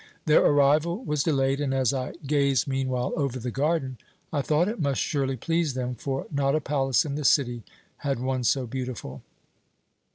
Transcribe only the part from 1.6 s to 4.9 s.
and, as I gazed meanwhile over the garden, I thought it